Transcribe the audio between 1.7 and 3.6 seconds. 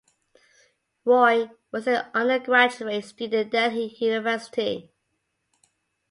was an undergraduate student